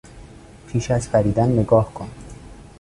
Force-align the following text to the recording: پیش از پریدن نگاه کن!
پیش 0.67 0.91
از 0.91 1.11
پریدن 1.11 1.49
نگاه 1.59 1.93
کن! 1.93 2.07